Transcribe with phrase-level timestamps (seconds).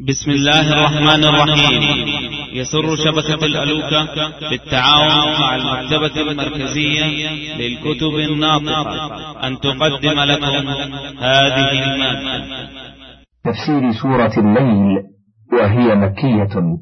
[0.00, 1.82] بسم الله الرحمن الرحيم.
[2.52, 4.06] يسر شبكة الألوكة
[4.50, 7.04] بالتعاون مع المكتبة المركزية
[7.56, 9.46] للكتب الناطقة.
[9.46, 10.68] أن تقدم لكم
[11.18, 12.68] هذه المادة.
[13.44, 15.02] تفسير سورة الليل
[15.52, 16.78] وهي مكية.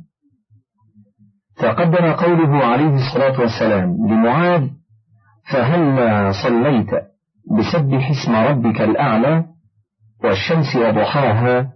[1.56, 4.68] تقدم قوله عليه الصلاة والسلام لمعاذ
[5.52, 6.90] فهلا صليت
[7.58, 9.44] بسبح اسم ربك الأعلى
[10.24, 11.75] والشمس وضحاها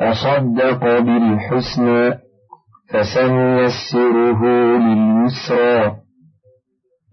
[0.00, 2.14] وصدق بالحسنى
[2.90, 4.42] فسنيسره
[4.78, 5.96] لليسرى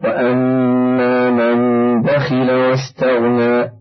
[0.03, 1.57] وأما من
[2.01, 3.71] بخل واستغنى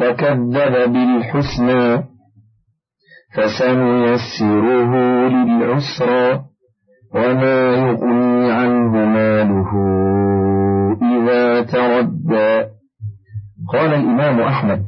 [0.00, 2.04] وكذب بالحسنى
[3.34, 4.92] فسنيسره
[5.28, 6.44] للعسرى
[7.14, 9.70] وما يغني عنه ماله
[11.02, 12.74] إذا تردى.
[13.72, 14.83] قال الإمام أحمد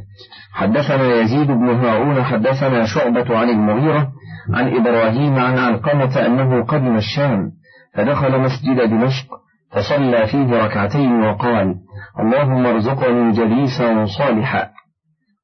[0.56, 4.12] حدثنا يزيد بن هارون حدثنا شعبة عن المغيرة
[4.54, 7.52] عن إبراهيم عن علقمة أنه قدم الشام
[7.94, 9.26] فدخل مسجد دمشق
[9.70, 11.74] فصلى فيه ركعتين وقال
[12.20, 14.70] اللهم ارزقني جليسا صالحا.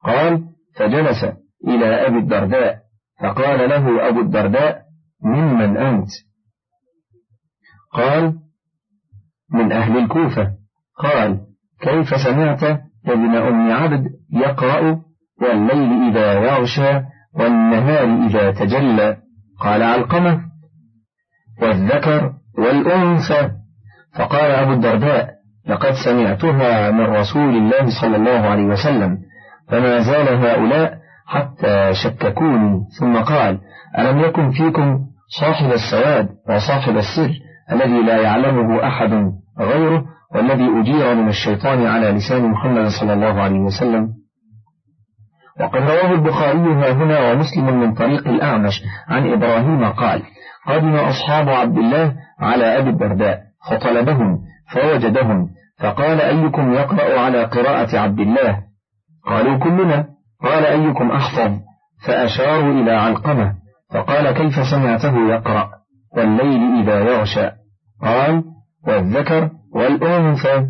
[0.04, 0.44] قال
[0.76, 1.24] فجلس
[1.68, 2.76] إلى أبي الدرداء.
[3.20, 4.82] فقال له أبو الدرداء
[5.24, 6.08] ممن أنت؟
[7.92, 8.34] قال
[9.50, 10.50] من أهل الكوفة.
[10.98, 11.40] قال
[11.80, 15.00] كيف سمعت ابن أم عبد يقرأ
[15.42, 17.00] والليل إذا يغشى
[17.34, 19.16] والنهار إذا تجلى
[19.60, 20.40] قال علقمة
[21.62, 23.50] والذكر والأنثى
[24.14, 25.28] فقال أبو الدرداء
[25.68, 29.18] لقد سمعتها من رسول الله صلى الله عليه وسلم
[29.68, 32.80] فما زال هؤلاء حتى شككوني.
[33.00, 33.58] ثم قال
[33.98, 35.00] ألم يكن فيكم
[35.40, 37.30] صاحب السواد وصاحب السر
[37.72, 40.04] الذي لا يعلمه أحد غيره
[40.34, 44.08] والذي أجير من الشيطان على لسان محمد صلى الله عليه وسلم.
[45.60, 50.22] وقد رواه البخاري ها هنا ومسلم من طريق الأعمش عن إبراهيم قال
[50.66, 53.40] قدم أصحاب عبد الله على أبي الدرداء
[53.70, 54.38] فطلبهم
[54.74, 55.48] فوجدهم
[55.78, 58.58] فقال أيكم يقرأ على قراءة عبد الله؟
[59.26, 60.06] قالوا كلنا.
[60.42, 61.50] قال أيكم أحفظ
[62.06, 63.54] فأشاروا إلى علقمة
[63.94, 65.70] فقال كيف سمعته يقرأ؟
[66.16, 67.50] والليل إذا يغشى.
[68.02, 68.44] قال
[68.86, 70.66] والذكر والأنثى.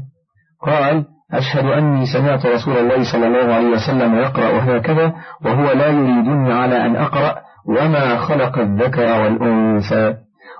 [0.66, 5.12] قال أشهد أني سمعت رسول الله صلى الله عليه وسلم يقرأ هكذا
[5.44, 7.36] وهو لا يريدني على أن أقرأ
[7.68, 10.14] وما خلق الذكر والأنثى.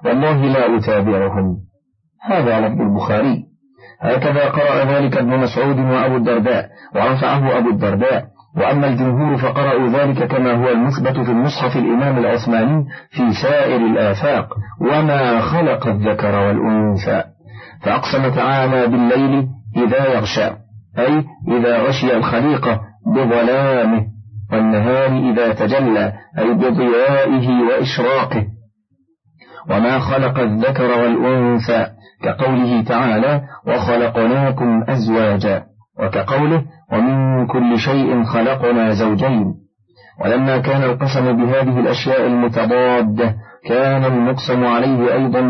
[0.05, 1.57] والله لا أتابعهم.
[2.23, 3.45] هذا لفظ البخاري.
[4.01, 8.25] هكذا قرأ ذلك ابن مسعود وأبو الدرداء ورفعه أبو الدرداء.
[8.57, 14.55] وأما الجمهور فقرأوا ذلك كما هو المثبت في المصحف الإمام العثماني في سائر الآفاق.
[14.81, 17.25] وما خلق الذكر والأنثى.
[17.85, 20.51] فأقسم تعالى بالليل إذا يغشى
[20.99, 24.07] أي إذا غشي الخليقة بظلامه
[24.53, 28.47] والنهار إذا تجلى أي بضيائه وإشراقه.
[29.71, 31.87] وما خلق الذكر والأنثى
[32.23, 35.65] كقوله تعالى وخلقناكم أزواجا
[36.01, 39.55] وكقوله ومن كل شيء خلقنا زوجين
[40.21, 43.35] ولما كان القسم بهذه الأشياء المتضادة
[43.69, 45.41] كان المقسم عليه أيضا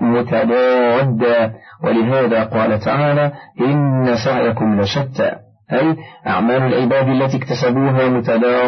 [0.00, 1.52] متضادا
[1.84, 5.32] ولهذا قال تعالى إن سعيكم لشتى.
[5.72, 8.08] أي أعمال العباد التي اكتسبوها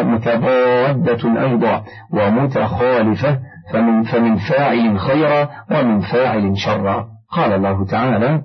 [0.03, 1.83] متضادة أيضا
[2.13, 3.39] ومتخالفة.
[3.73, 7.07] فمن, فمن فاعل خيرا ومن فاعل شرا.
[7.31, 8.41] قال الله تعالى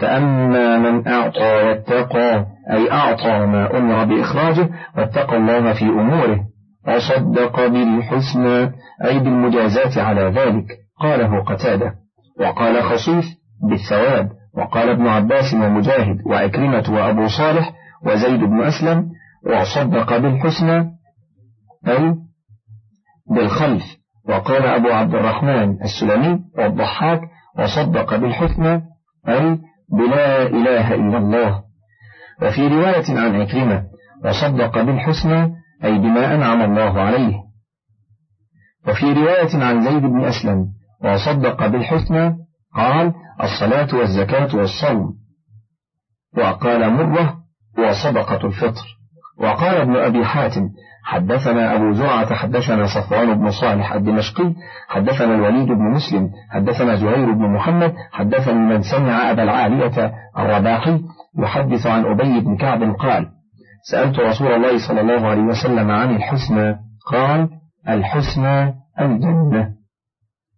[0.00, 6.40] فأما من أعطى واتقى أي أعطى ما أمر بإخراجه واتقى الله في أموره.
[6.86, 8.72] وصدق بالحسنى
[9.04, 10.66] أي بالمجازات على ذلك
[11.00, 11.94] قاله قتادة.
[12.40, 13.24] وقال خصيف
[13.70, 17.72] بالثواب وقال ابن عباس ومجاهد وعكرمة وأبو صالح
[18.06, 19.10] وزيد بن أسلم
[19.46, 20.90] وصدق بالحسنى
[21.88, 22.14] أي
[23.30, 23.84] بالخلف.
[24.28, 27.20] وقال أبو عبد الرحمن السلمي والضحاك
[27.58, 28.82] وصدق بالحسنى
[29.28, 29.58] أي
[29.92, 31.62] بلا إله إلا الله.
[32.42, 33.84] وفي رواية عن عكرمة
[34.24, 37.34] وصدق بالحسنى أي بما أنعم الله عليه.
[38.88, 40.66] وفي رواية عن زيد بن أسلم
[41.04, 42.36] وصدق بالحسنى
[42.74, 45.14] قال الصلاة والزكاة والصوم.
[46.36, 47.38] وقال مرة
[47.78, 48.98] وصدقة الفطر.
[49.40, 50.68] وقال ابن أبي حاتم
[51.04, 54.54] حدثنا أبو زرعة حدثنا صفوان بن صالح الدمشقي
[54.88, 61.00] حدثنا الوليد بن مسلم حدثنا زهير بن محمد حدثني من سمع أبا العالية الرباحي
[61.38, 63.26] يحدث عن أبي بن كعب قال
[63.82, 66.76] سألت رسول الله صلى الله عليه وسلم عن الحسنى
[67.12, 67.48] قال
[67.88, 69.74] الحسنى الجنة.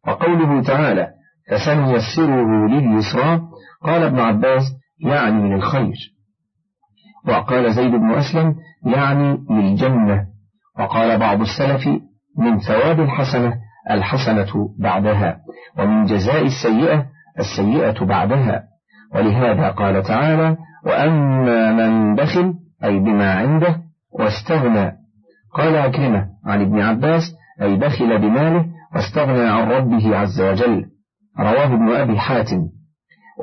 [0.07, 1.09] وقوله تعالى
[1.51, 3.41] فسنيسره لليسرى
[3.83, 4.63] قال ابن عباس
[5.01, 5.97] يعني للخير.
[7.29, 8.55] وقال زيد بن أسلم
[8.87, 10.27] يعني للجنة.
[10.79, 11.87] وقال بعض السلف
[12.39, 13.55] من ثواب الحسنة
[13.91, 15.41] الحسنة بعدها
[15.79, 17.07] ومن جزاء السيئة
[17.39, 18.63] السيئة بعدها.
[19.15, 20.57] ولهذا قال تعالى
[20.87, 22.55] وأما من بخل
[22.85, 23.77] أي بما عنده
[24.13, 24.93] واستغنى.
[25.55, 27.23] قال أكرمة عن ابن عباس
[27.63, 30.85] أي بخل بماله واستغنى عن ربه عز وجل.
[31.39, 32.63] رواه ابن أبي حاتم.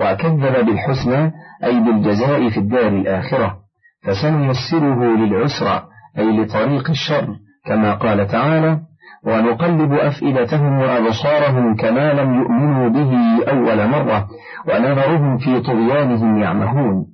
[0.01, 1.31] وكذب بالحسنى
[1.63, 3.57] أي بالجزاء في الدار الآخرة.
[4.04, 5.84] فسنيسره للعسرى
[6.18, 7.28] أي لطريق الشر
[7.66, 8.80] كما قال تعالى
[9.25, 13.12] ونقلب أفئدتهم وأبصارهم كما لم يؤمنوا به
[13.50, 14.28] أول مرة
[14.68, 17.06] ونذرهم في طغيانهم يعمهون.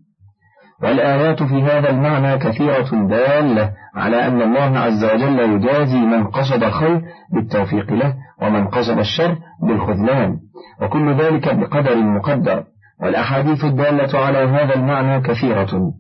[0.82, 7.02] والآيات في هذا المعنى كثيرة دالة على أن الله عز وجل يجازي من قصد الخير
[7.34, 9.38] بالتوفيق له ومن قصد الشر
[9.68, 10.38] بالخذلان
[10.82, 12.64] وكل ذلك بقدر مقدر
[13.02, 15.94] والأحاديث الدالة على هذا المعنى كثيرة.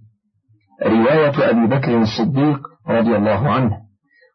[0.85, 2.59] رواية أبي بكر الصديق
[2.89, 3.77] رضي الله عنه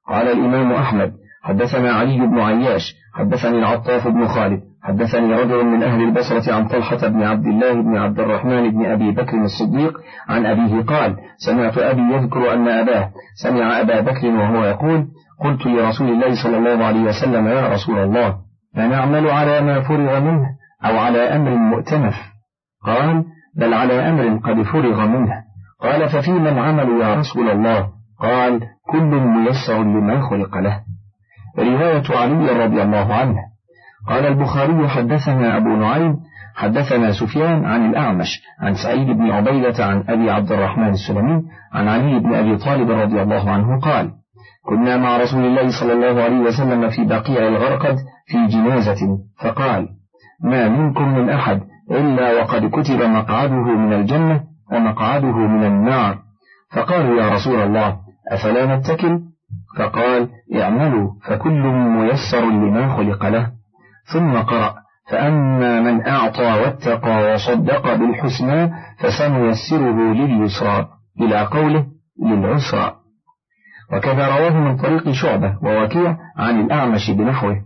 [0.09, 1.13] قال الإمام أحمد
[1.43, 7.09] حدثنا علي بن عياش حدثني العطاف بن خالد حدثني رجل من أهل البصرة عن طلحة
[7.09, 11.17] بن عبد الله بن عبد الرحمن بن أبي بكر الصديق عن أبيه قال
[11.47, 13.11] سمعت أبي يذكر أن أباه
[13.43, 15.07] سمع أبا بكر وهو يقول
[15.45, 18.37] قلت لرسول الله صلى الله عليه وسلم يا رسول الله
[18.75, 20.47] فنعمل على ما فرغ منه
[20.85, 22.15] أو على أمر مؤتمف.
[22.85, 23.25] قال
[23.57, 25.33] بل على أمر قد فرغ منه.
[25.81, 27.89] قال ففيما العمل يا رسول الله؟
[28.21, 28.61] قال
[28.93, 30.81] كل ميسر لما خلق له.
[31.59, 33.39] رواية علي رضي الله عنه.
[34.07, 36.17] قال البخاري حدثنا أبو نعيم
[36.55, 41.43] حدثنا سفيان عن الأعمش عن سعيد بن عبيدة عن أبي عبد الرحمن السلمي
[41.73, 44.11] عن علي بن أبي طالب رضي الله عنه قال
[44.67, 47.97] كنا مع رسول الله صلى الله عليه وسلم في بقيع الغرقد
[48.27, 49.89] في جنازة فقال
[50.45, 51.61] ما منكم من أحد
[51.91, 54.41] إلا وقد كتب مقعده من الجنة
[54.73, 56.19] ومقعده من النار
[56.73, 57.97] فقالوا يا رسول الله
[58.33, 59.21] أفلا نتكل؟
[59.79, 63.58] فقال اعملوا فكل ميسر لما خلق له
[64.13, 64.75] ثم قرأ
[65.11, 70.89] فأما من أعطى واتقى وصدق بالحسنى فسنيسره لليسرى
[71.21, 71.87] إلى قوله
[72.23, 72.95] للعسرى.
[73.93, 77.57] وكذا رواه من طريق شعبة ووكيع عن الأعمش بنحوه.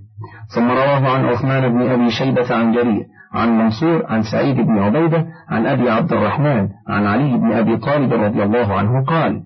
[0.55, 5.27] ثم رواه عن عثمان بن أبي شيبة عن جرير عن منصور عن سعيد بن عبيدة
[5.49, 9.43] عن أبي عبد الرحمن عن علي بن أبي طالب رضي الله عنه قال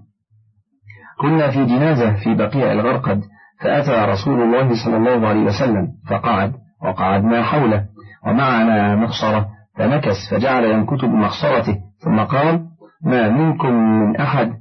[1.20, 3.22] كنا في جنازة في بقيع الغرقد
[3.60, 6.52] فأتى رسول الله صلى الله عليه وسلم فقعد
[6.86, 7.84] وقعدنا حوله
[8.26, 9.46] ومعنا مخصرة
[9.78, 12.66] فنكس فجعل ينكت بمخصرته ثم قال
[13.04, 14.52] ما منكم من أحد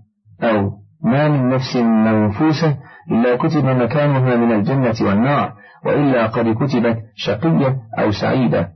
[0.43, 0.71] أو
[1.03, 2.77] ما من نفس منفوسة
[3.11, 5.53] إلا كتب مكانها من الجنة والنار
[5.85, 8.69] وإلا قد كتبت شقية أو سعيدة.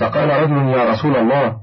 [0.00, 1.56] فقال رجل يا رسول الله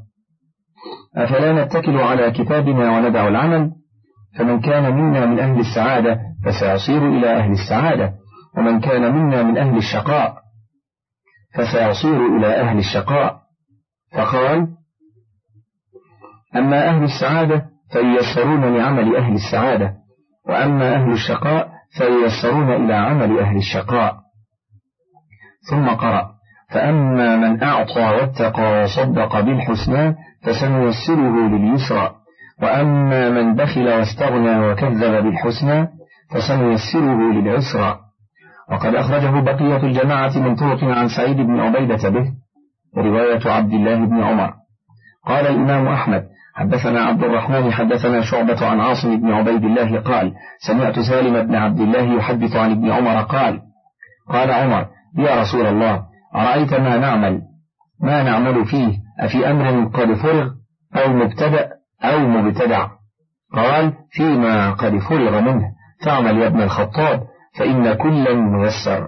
[1.17, 3.71] أفلا نتكل على كتابنا وندع العمل؟
[4.37, 8.13] فمن كان منا من أهل السعادة فسيصير إلى أهل السعادة
[8.57, 10.42] ومن كان منا من أهل الشقاء.
[11.55, 13.39] فسيصير إلى أهل الشقاء.
[14.13, 14.67] فقال
[16.55, 19.93] أما أهل السعادة فييسرون لعمل أهل السعادة
[20.49, 24.15] وأما أهل الشقاء فييسرون إلى عمل أهل الشقاء.
[25.69, 26.33] ثم قرأ
[26.69, 32.15] فأما من أعطى واتقى وصدق بالحسنى فسنيسره لليسرى
[32.61, 35.87] وأما من بخل واستغنى وكذب بالحسنى
[36.31, 37.99] فسنيسره للعسرى.
[38.71, 42.25] وقد أخرجه بقية الجماعة من طرق عن سعيد بن عبيدة به
[42.97, 44.53] رواية عبد الله بن عمر.
[45.25, 46.23] قال الإمام أحمد
[46.55, 50.33] حدثنا عبد الرحمن حدثنا شعبة عن عاصم بن عبيد الله قال
[50.67, 53.61] سمعت سالم بن عبد الله يحدث عن ابن عمر قال
[54.29, 56.03] قال عمر يا رسول الله
[56.35, 57.41] أرأيت ما نعمل؟
[58.01, 60.49] ما نعمل فيه؟ أفي أمر قد فرغ
[60.95, 61.69] أو مبتدأ
[62.03, 62.87] أو مبتدع؟
[63.53, 65.63] قال فيما قد فرغ منه.
[66.05, 67.23] تعمل يا ابن الخطاب.
[67.59, 69.07] فإن كلا ميسر.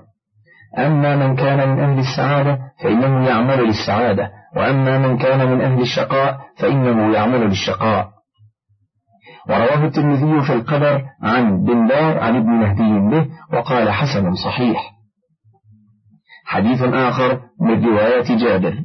[0.77, 6.39] أما من كان من أهل السعادة فإنه يعمل للسعادة وأما من كان من أهل الشقاء
[6.57, 8.09] فإنه يعمل للشقاء.
[9.49, 14.91] ورواه الترمذي في القدر عن بن دار عن ابن مهدي به وقال حسن صحيح.
[16.45, 18.75] حديث آخر من رواية جابر.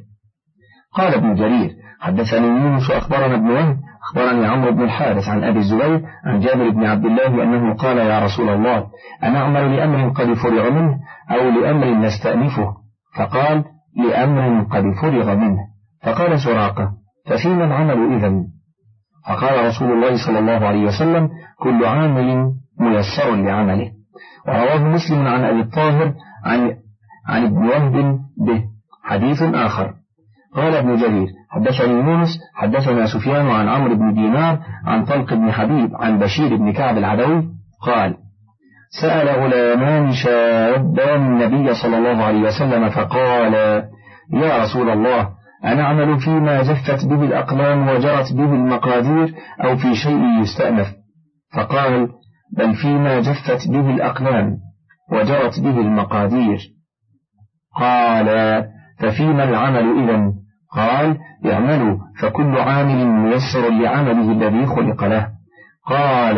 [0.95, 3.79] قال ابن جرير حدثني يونس أخبرنا ابن وهب
[4.11, 8.25] أخبرني عمرو بن الحارث عن أبي الزبير عن جابر بن عبد الله أنه قال يا
[8.25, 8.87] رسول الله
[9.23, 10.99] أنا أعمل لأمر قد فرغ منه
[11.31, 12.75] أو لأمر نستأنفه؟
[13.17, 13.64] فقال
[13.97, 15.59] لأمر قد فرغ منه.
[16.02, 16.90] فقال سراقة
[17.26, 18.33] ففيما العمل إذا
[19.29, 23.90] فقال رسول الله صلى الله عليه وسلم كل عامل ميسر لعمله.
[24.49, 26.14] ورواه مسلم عن أبي الطاهر
[26.45, 26.76] عن
[27.29, 28.64] عن ابن وهب به
[29.05, 30.00] حديث آخر.
[30.57, 35.97] قال ابن جرير حدثني يونس حدثنا سفيان عن عمرو بن دينار عن طلق بن حبيب
[35.97, 37.49] عن بشير بن كعب العدوي
[37.87, 38.16] قال
[39.02, 43.54] سأل غلامان شابان النبي صلى الله عليه وسلم فقال
[44.33, 45.28] يا رسول الله
[45.64, 50.87] أنعمل فيما جفت به الأقلام وجرت به المقادير أو في شيء يستأنف؟
[51.54, 52.09] فقال
[52.57, 54.57] بل فيما جفت به الأقلام
[55.12, 56.59] وجرت به المقادير.
[57.76, 58.28] قال
[59.00, 60.33] ففيما العمل إذا؟
[60.73, 65.28] قال اعملوا فكل عامل ميسر لعمله الذي خلق له.
[65.87, 66.37] قال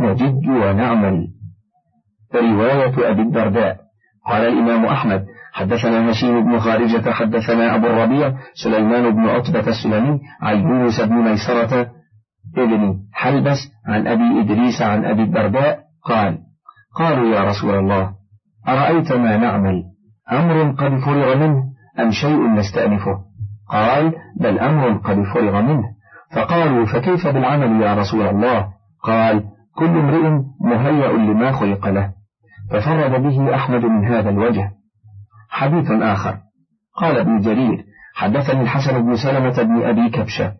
[0.00, 1.26] نجد ونعمل.
[2.34, 3.76] رواية أبي الدرداء.
[4.26, 8.32] قال الإمام أحمد حدثنا هشيم بن خارجة حدثنا أبو الربيع
[8.64, 11.90] سليمان بن عتبة السلمي عن يونس بن ميسرة
[12.56, 16.38] ابن حلبس عن أبي إدريس عن أبي الدرداء قال
[16.98, 18.12] قالوا يا رسول الله
[18.68, 19.82] أرأيت ما نعمل؟
[20.32, 21.71] أمر قد فرغ منه.
[22.00, 23.18] أم شيء نستأنفه؟
[23.68, 25.84] قال بل أمر قد فرغ منه.
[26.36, 28.68] فقالوا فكيف بالعمل يا رسول الله؟
[29.02, 29.44] قال
[29.76, 32.12] كل امرئ مهيأ لما خلق له.
[32.70, 34.70] ففرد به أحمد من هذا الوجه.
[35.50, 36.38] حديث آخر.
[36.96, 37.84] قال ابن جرير
[38.14, 40.52] حدثني الحسن بن سلمة بن أبي كبشة.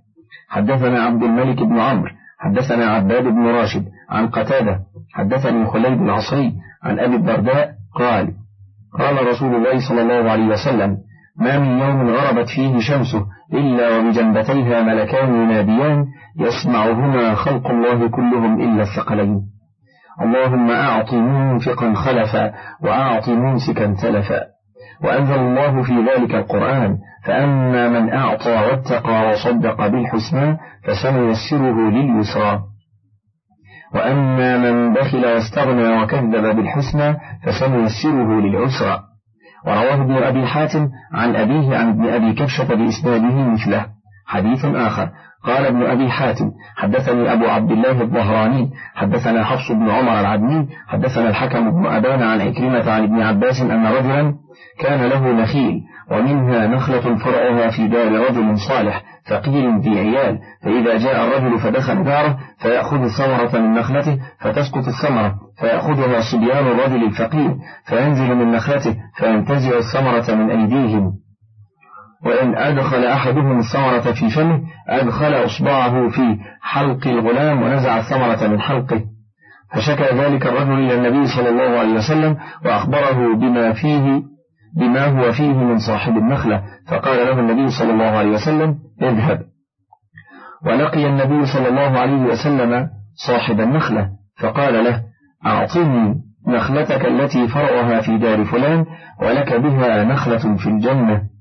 [0.48, 2.10] حدثنا عبد الملك بن عمرو.
[2.38, 4.80] حدثنا عباد بن راشد عن قتادة.
[5.12, 7.74] حدثني خليل العصري عن أبي الدرداء.
[7.94, 8.32] قال
[8.98, 10.98] قال رسول الله صلى الله عليه وسلم
[11.38, 16.04] ما من يوم غربت فيه شمسه إلا وبجنبتيها ملكان يناديان
[16.38, 19.40] يسمعهما خلق الله كلهم إلا الثقلين.
[20.20, 24.40] اللهم أعط منفقا خلفا وأعط ممسكا تلفا.
[25.04, 32.60] وأنزل الله في ذلك القرآن فأما من أعطى واتقى وصدق بالحسنى فسنيسره لليسرى.
[33.94, 39.11] وأما من بخل واستغنى وكذب بالحسنى فسنيسره للعسرى.
[39.66, 43.86] ورواه ابن أبي حاتم عن أبيه عن ابن أبي كبشة بإسناده مثله.
[44.26, 45.10] حديث آخر.
[45.44, 51.28] قال ابن أبي حاتم حدثني أبو عبد الله الظهراني حدثنا حفص بن عمر العدني حدثنا
[51.28, 54.34] الحكم بن أبان عن عكرمة عن ابن عباس أن رجلا
[54.80, 55.80] كان له نخيل
[56.10, 62.38] ومنها نخلة فرعها في دار رجل صالح فقير ذي عيال فإذا جاء الرجل فدخل داره
[62.58, 70.34] فيأخذ الثمرة من نخلته فتسقط الثمرة فيأخذها صبيان الرجل الفقير فينزل من نخلته فينتزع الثمرة
[70.34, 71.12] من أيديهم.
[72.26, 79.00] وإن أدخل أحدهم الثمرة في فمه أدخل إصبعه في حلق الغلام ونزع الثمرة من حلقه.
[79.74, 84.22] فشكى ذلك الرجل إلى النبي صلى الله عليه وسلم وأخبره بما فيه
[84.76, 86.62] بما هو فيه من صاحب النخلة.
[86.88, 89.42] فقال له النبي صلى الله عليه وسلم اذهب.
[90.66, 92.88] ولقي النبي صلى الله عليه وسلم
[93.26, 95.02] صاحب النخلة فقال له
[95.46, 96.14] أعطني
[96.48, 98.86] نخلتك التي فرعها في دار فلان
[99.22, 101.31] ولك بها نخلة في الجنة.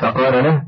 [0.00, 0.62] فقال له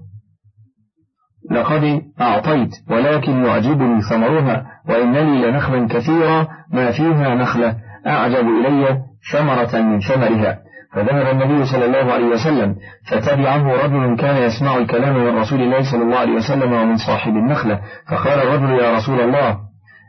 [1.51, 9.83] لقد أعطيت ولكن يعجبني ثمرها وإن لي لنخلا كثيرا ما فيها نخلة أعجب إلي ثمرة
[9.83, 10.59] من ثمرها.
[10.95, 12.77] فذهب النبي صلى الله عليه وسلم
[13.11, 17.81] فتبعه رجل كان يسمع الكلام من رسول الله صلى الله عليه وسلم ومن صاحب النخلة
[18.09, 19.59] فقال الرجل يا رسول الله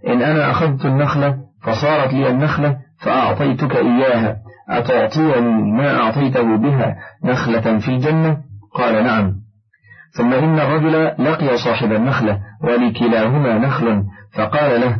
[0.07, 4.35] إن أنا أخذت النخلة فصارت لي النخلة فأعطيتك إياها
[4.69, 8.37] أتعطيني ما أعطيته بها نخلة في الجنة؟
[8.75, 9.33] قال نعم.
[10.17, 14.03] ثم إن الرجل لقي صاحب النخلة ولكلاهما نخل
[14.37, 14.97] فقال له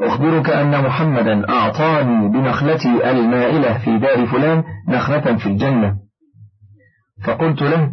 [0.00, 5.96] أخبرك أن محمدا أعطاني بنخلتي المائلة في دار فلان نخلة في الجنة.
[7.26, 7.92] فقلت له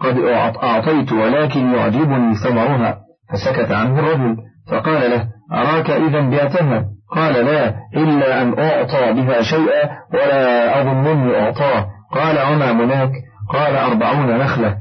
[0.00, 0.18] قد
[0.62, 2.98] أعطيت ولكن يعجبني ثمرها.
[3.32, 4.36] فسكت عنه الرجل
[4.70, 11.86] فقال له أراك إذا بعتها قال لا إلا أن أعطى بها شيئا ولا أظنني أعطاه.
[12.12, 13.10] قال وما مناك؟
[13.52, 14.76] قال أربعون نخلة.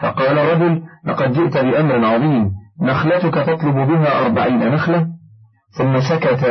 [0.00, 2.50] فقال الرجل لقد جئت بأمر عظيم
[2.82, 5.06] نخلتك تطلب بها أربعين نخلة؟
[5.78, 6.44] ثم سكت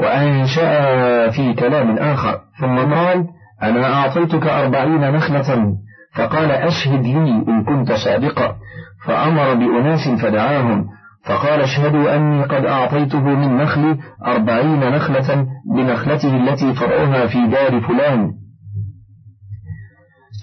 [0.00, 2.40] وأنشأ في كلام آخر.
[2.60, 3.26] ثم قال
[3.62, 5.76] أنا أعطيتك أربعين نخلة؟
[6.14, 8.56] فقال أشهد لي إن كنت صادقا.
[9.06, 10.86] فأمر بأناس فدعاهم.
[11.24, 18.32] فقال اشهدوا أني قد أعطيته من نخلي أربعين نخلة بنخلته التي فرعها في دار فلان.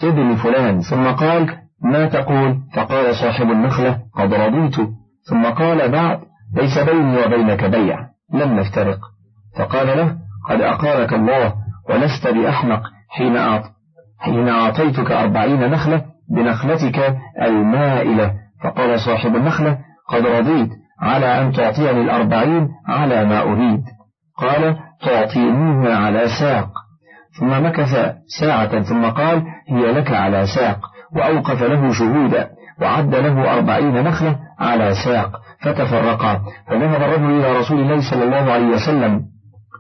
[0.04, 0.82] ابن فلان.
[0.82, 4.76] ثم قال ما تقول؟ فقال صاحب النخلة قد رضيت.
[5.30, 6.20] ثم قال بعد
[6.56, 8.00] ليس بيني وبينك بيع.
[8.34, 9.00] لم نفترق.
[9.58, 10.16] فقال له
[10.50, 11.54] قد أقارك الله
[11.90, 13.62] ولست بأحمق حين
[14.20, 16.02] حين أعطيتك أربعين نخلة
[16.36, 18.34] بنخلتك المائلة.
[18.64, 19.78] فقال صاحب النخلة
[20.10, 20.70] قد رضيت
[21.02, 23.82] على أن تعطيني الأربعين على ما أريد.
[24.38, 26.73] قال تعطينيها على ساق.
[27.40, 30.80] ثم مكث ساعة ثم قال هي لك على ساق
[31.16, 32.50] وأوقف له شهودا
[32.82, 36.42] وعد له أربعين نخلة على ساق فتفرقا.
[36.68, 39.22] فذهب الرجل إلى رسول الله صلى الله عليه وسلم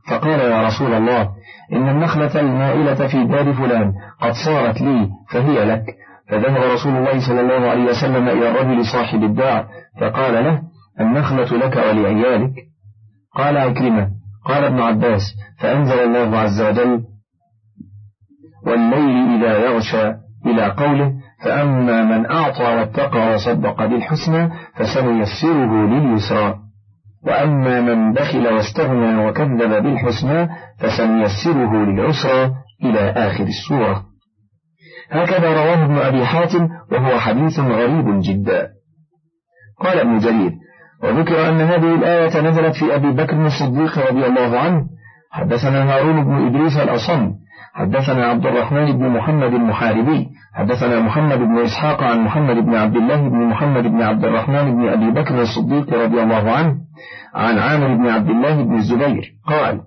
[0.09, 1.29] فقال يا رسول الله
[1.73, 5.83] إن النخلة المائلة في دار فلان قد صارت لي فهي لك.
[6.29, 9.65] فذهب رسول الله صلى الله عليه وسلم إلى الرجل صاحب الدار
[10.01, 10.61] فقال له
[10.99, 12.53] النخلة لك ولعيالك؟
[13.35, 14.09] قال عكرمة
[14.45, 15.21] قال ابن عباس
[15.59, 17.03] فأنزل الله عز وجل
[18.65, 20.13] والليل إذا يغشى
[20.45, 26.55] إلى قوله فأما من أعطى واتقى وصدق بالحسنى فسنيسره لليسرى.
[27.27, 32.51] وأما من بخل واستغنى وكذب بالحسنى فسنيسره للعسرى
[32.83, 34.03] إلى آخر السورة.
[35.11, 38.67] هكذا رواه ابن أبي حاتم وهو حديث غريب جدا.
[39.79, 40.51] قال ابن جرير
[41.03, 44.85] وذكر أن هذه الآية نزلت في أبي بكر الصديق رضي الله عنه.
[45.31, 47.31] حدثنا هارون بن إدريس الأصم
[47.75, 53.29] حدثنا عبد الرحمن بن محمد المحاربي حدثنا محمد بن إسحاق عن محمد بن عبد الله
[53.29, 56.75] بن محمد بن عبد الرحمن بن أبي بكر الصديق رضي الله عنه
[57.35, 59.81] عن عامر بن عبد الله بن الزبير قال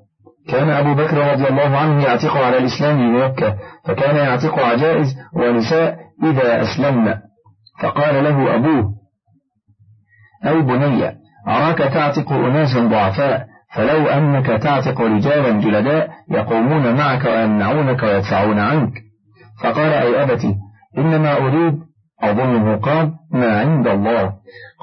[0.48, 6.62] كان أبو بكر رضي الله عنه يعتق على الإسلام بمكة فكان يعتق عجائز ونساء إذا
[6.62, 7.22] أسلمنا
[7.82, 8.94] فقال له أبوه
[10.46, 11.12] أي بني
[11.48, 18.92] أراك تعتق أناسا ضعفاء؟ فلو أنك تعتق رجالا جلداء يقومون معك ويمنعونك ويدفعون عنك.
[19.62, 20.54] فقال أي أبتي
[20.98, 21.78] إنما أريد
[22.22, 24.32] أظنه قال ما عند الله.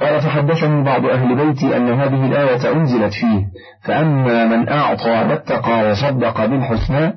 [0.01, 3.45] قال فحدثني بعض أهل بيتي أن هذه الآية أنزلت فيه
[3.85, 7.13] فأما من أعطى واتقى وصدق بالحسنى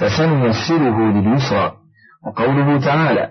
[0.00, 1.72] فسنيسره لليسرى.
[2.26, 3.28] وقوله تعالى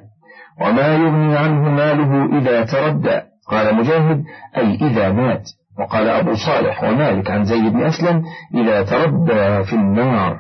[0.61, 3.21] وما يغني عنه ماله إذا تردى.
[3.47, 4.23] قال مجاهد
[4.57, 5.43] أي إذا مات.
[5.79, 8.23] وقال أبو صالح ومالك عن زيد بن أسلم
[8.55, 10.39] إذا تردى في النار.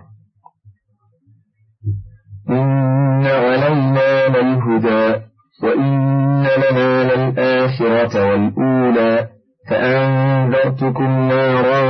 [2.49, 5.21] إن علينا للهدى
[5.63, 9.27] وإن لنا للآخرة والأولى
[9.69, 11.81] فأنذرتكم نارا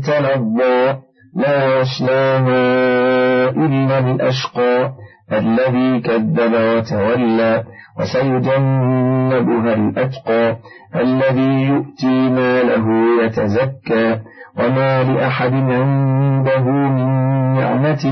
[0.00, 0.98] تلظى
[1.36, 4.92] لا يصلاها إلا الأشقى
[5.32, 7.64] الذي كذب وتولى
[8.00, 10.56] وسيجنبها الأتقى
[10.94, 12.86] الذي يؤتي ماله
[13.24, 14.20] يتزكى
[14.58, 17.08] وما لأحد عنده من
[17.54, 18.04] نعمة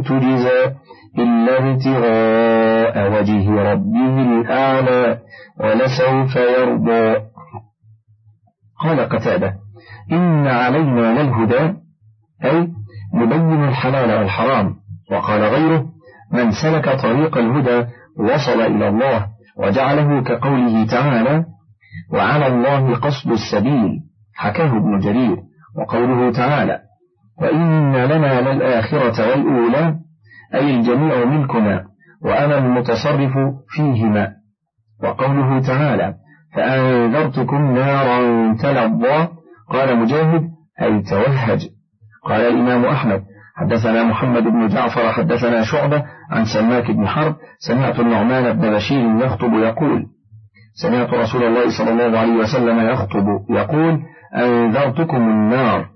[0.00, 0.74] تجزى
[1.18, 5.18] إلا ابتغاء وجه ربه الأعلى
[5.60, 7.16] ولسوف يرضى.
[8.80, 9.54] قال قتادة
[10.12, 11.74] إن علينا للهدى
[12.44, 12.68] أي
[13.14, 14.74] نبين الحلال والحرام.
[15.12, 15.87] وقال غيره
[16.32, 17.86] من سلك طريق الهدى
[18.18, 21.44] وصل إلى الله وجعله كقوله تعالى
[22.12, 24.00] وعلى الله قصد السبيل
[24.34, 25.36] حكاه ابن جرير
[25.78, 26.80] وقوله تعالى
[27.42, 29.94] وإن لنا للآخرة والأولى
[30.54, 31.84] أي الجميع ملكنا
[32.22, 33.32] وأنا المتصرف
[33.68, 34.32] فيهما.
[35.02, 36.14] وقوله تعالى
[36.54, 38.18] فأنذرتكم نارا
[38.54, 39.28] تلظى
[39.70, 40.48] قال مجاهد
[40.82, 41.68] أي توهج.
[42.24, 43.22] قال الإمام أحمد
[43.60, 49.52] حدثنا محمد بن جعفر حدثنا شعبة عن سماك بن حرب سمعت النعمان بن بشير يخطب
[49.52, 50.06] يقول
[50.82, 54.00] سمعت رسول الله صلى الله عليه وسلم يخطب يقول
[54.36, 55.86] أنذرتكم النار.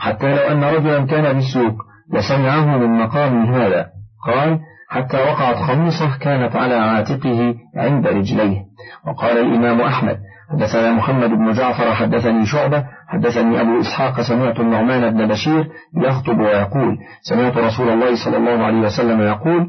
[0.00, 1.74] حتى لو أن رجلا كان بالسوق
[2.14, 3.86] وسمعه من مقام هذا
[4.26, 8.62] قال حتى وقعت خميصة كانت على عاتقه عند رجليه.
[9.06, 10.18] وقال الإمام أحمد
[10.50, 16.98] حدثنا محمد بن جعفر حدثني شعبة حدثني أبو إسحاق سمعت النعمان بن بشير يخطب ويقول
[17.22, 19.66] سمعت رسول الله صلى الله عليه وسلم يقول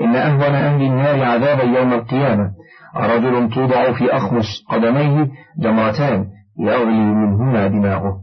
[0.00, 2.50] إن أهون أهل النار عذابا يوم القيامة.
[2.96, 5.26] رجل توضع في أخمص قدميه
[5.62, 6.26] جمرتان
[6.58, 8.16] يغلي منهما دماغه.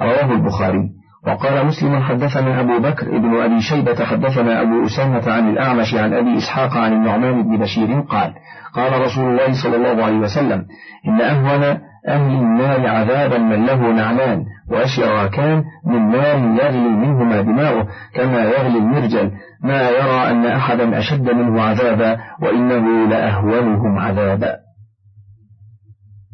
[0.00, 0.90] رواه البخاري.
[1.26, 6.38] وقال مسلم حدثنا أبو بكر ابن أبي شيبة حدثنا أبو أسامة عن الأعمش عن أبي
[6.38, 8.34] إسحاق عن النعمان بن بشير قال
[8.74, 10.66] قال رسول الله صلى الله عليه وسلم
[11.08, 18.40] إن أهون أهل النار عذابا من له نعمان وأشراكان من نار يغلي منهما دماغه كما
[18.40, 19.32] يغلي المرجل.
[19.62, 24.56] ما يرى أن أحدا أشد منه عذابا وإنه لأهونهم عذابا.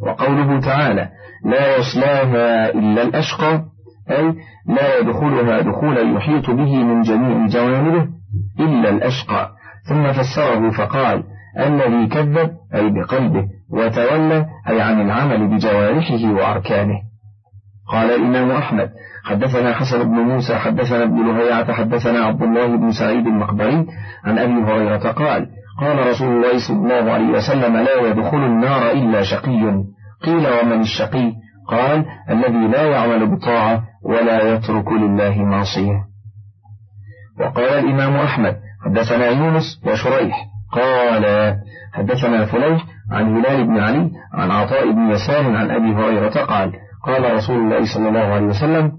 [0.06, 1.08] وقوله تعالى
[1.44, 3.64] لا يصلاها إلا الأشقى
[4.10, 4.34] أي
[4.66, 8.08] لا يدخلها دخولا يحيط به من جميع جوانبه
[8.60, 9.50] إلا الأشقى.
[9.88, 11.24] ثم فسره فقال
[11.58, 13.57] الذي كذب أي بقلبه.
[13.70, 16.98] وتولى أي عن العمل بجوارحه وأركانه.
[17.92, 18.90] قال الإمام أحمد
[19.24, 23.86] حدثنا حسن بن موسى حدثنا ابن لهيعة حدثنا عبد الله بن سعيد المقبري
[24.24, 25.46] عن أبي هريرة قال
[25.80, 29.84] قال رسول الله صلى الله عليه وسلم لا يدخل النار إلا شقي.
[30.24, 31.32] قيل ومن الشقي؟
[31.68, 36.04] قال الذي لا يعمل بطاعة ولا يترك لله معصية.
[37.40, 40.46] وقال الإمام أحمد حدثنا يونس وشريح.
[40.72, 41.56] قال
[41.92, 46.72] حدثنا فليح عن هلال بن علي عن عطاء بن يسار عن أبي هريرة قال
[47.06, 48.92] قال رسول الله صلى الله عليه وسلم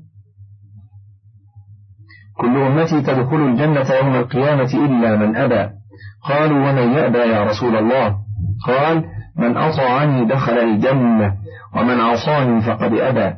[2.40, 5.70] كل أمتي تدخل الجنة يوم القيامة إلا من أبى.
[6.30, 8.16] قالوا ومن يأبى يا رسول الله؟
[8.68, 9.04] قال
[9.38, 11.34] من أطاعني دخل الجنة
[11.76, 13.36] ومن عصاني فقد أبى.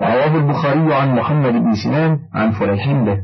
[0.00, 3.18] ورواه البخاري عن محمد بن سنان عن فليح به.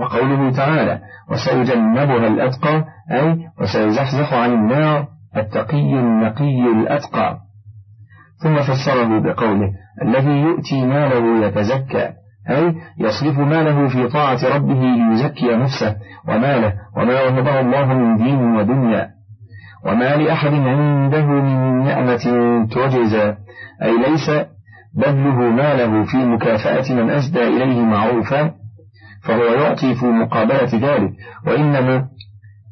[0.00, 5.11] وقوله تعالى وسيجنبها الأتقى أي وسيزحزح عن النار.
[5.36, 7.38] التقي النقي الأتقى.
[8.42, 9.70] ثم فسره بقوله
[10.02, 12.10] الذي يؤتي ماله يتزكى
[12.50, 15.96] أي يصرف ماله في طاعة ربه ليزكي نفسه
[16.28, 19.08] وماله وما وهبه الله من دين ودنيا.
[19.86, 22.24] وما لأحد عنده من نعمة
[22.70, 23.34] تجزى
[23.82, 24.30] أي ليس
[24.94, 28.54] بذله ماله في مكافأة من أسدى إليه معروفا
[29.24, 31.12] فهو يعطي في مقابلة ذلك
[31.46, 32.08] وإنما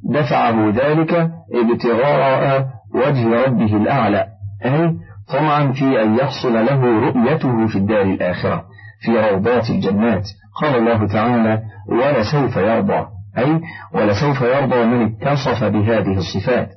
[0.04, 4.26] دفعه ذلك ابتغاء وجه ربه الأعلى
[4.64, 4.96] أي
[5.32, 8.64] طمعا في أن يحصل له رؤيته في الدار الآخرة
[9.00, 10.28] في روضات الجنات.
[10.62, 13.06] قال الله تعالى ولسوف يرضى
[13.38, 13.60] أي
[13.94, 16.68] ولسوف يرضى من اتصف بهذه الصفات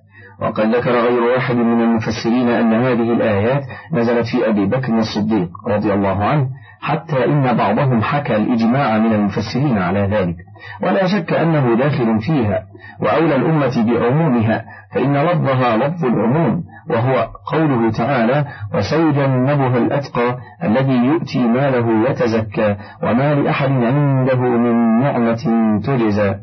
[0.41, 5.93] وقد ذكر غير واحد من المفسرين أن هذه الآيات نزلت في أبي بكر الصديق رضي
[5.93, 6.49] الله عنه
[6.83, 10.35] حتى إن بعضهم حكى الإجماع من المفسرين على ذلك.
[10.81, 12.63] ولا شك أنه داخل فيها.
[12.99, 22.09] وأولى الأمة بعمومها فإن لفظها لفظ العموم وهو قوله تعالى وسيجنبها الأتقى الذي يؤتي ماله
[22.09, 25.43] يتزكى وما لأحد عنده من نعمة
[25.85, 26.35] تجزى.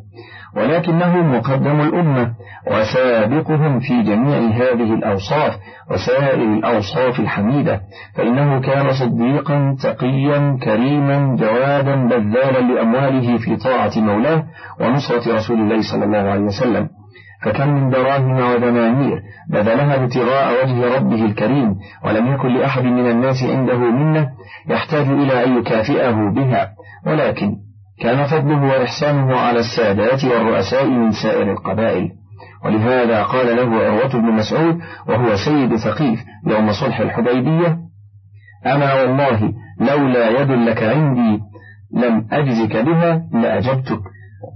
[0.57, 2.33] ولكنه مقدم الأمة
[2.67, 5.57] وسابقهم في جميع هذه الأوصاف
[5.91, 7.81] وسائر الأوصاف الحميدة
[8.17, 14.45] فإنه كان صديقا تقيا كريما جوادا بذالا لأمواله في طاعة مولاه
[14.81, 16.89] ونصرة رسول الله صلى الله عليه وسلم.
[17.43, 23.79] فكم من دراهم ودنانير بذلها ابتغاء وجه ربه الكريم ولم يكن لأحد من الناس عنده
[23.79, 24.29] منة
[24.69, 26.69] يحتاج إلى أن يكافئه بها
[27.07, 27.57] ولكن
[28.01, 32.11] كان فضله وإحسانه على السادات والرؤساء من سائر القبائل.
[32.65, 37.79] ولهذا قال له عروة بن مسعود وهو سيد ثقيف يوم صلح الحديبية
[38.67, 41.41] أما والله لولا يد لك عندي
[41.95, 44.01] لم أجزك بها لأجبتك.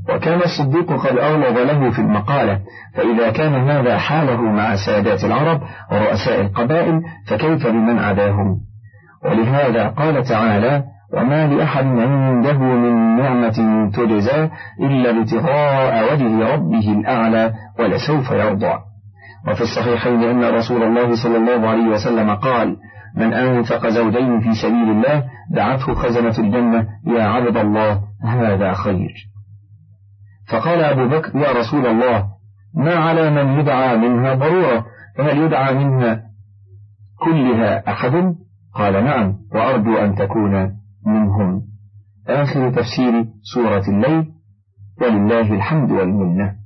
[0.09, 2.61] وكان الصديق قد أغلظ له في المقالة
[2.95, 5.61] فإذا كان هذا حاله مع سادات العرب
[5.93, 8.61] ورؤساء القبائل فكيف بمن عداهم؟
[9.25, 10.85] ولهذا قال تعالى
[11.17, 14.51] وما لأحد عنده من نعمة تجزى
[14.81, 18.79] إلا ابتغاء وجه ربه الأعلى ولسوف يرضى.
[19.49, 22.77] وفي الصحيحين أن رسول الله صلى الله عليه وسلم قال
[23.17, 29.15] من أنفق زوجين في سبيل الله دعته خزنة الجنة يا عبد الله هذا خير.
[30.49, 32.25] فقال أبو بكر يا رسول الله
[32.77, 34.85] ما على من يدعى منها ضرورة؟
[35.19, 36.21] فهل يدعى منها
[37.21, 38.35] كلها أحد؟
[38.75, 41.63] قال نعم وأرجو أن تكون منهم
[42.29, 44.33] آخر تفسير سورة الليل
[45.01, 46.64] ولله الحمد والمنه.